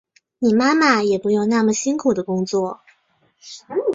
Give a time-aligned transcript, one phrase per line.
[0.39, 2.81] 你妈妈也不用那么辛苦的工作